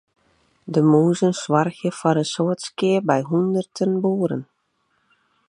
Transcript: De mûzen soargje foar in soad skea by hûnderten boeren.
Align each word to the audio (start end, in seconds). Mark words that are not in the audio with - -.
De 0.73 0.81
mûzen 0.91 1.33
soargje 1.41 1.89
foar 1.99 2.17
in 2.23 2.29
soad 2.33 2.59
skea 2.67 2.99
by 3.07 3.19
hûnderten 3.29 3.91
boeren. 4.03 4.43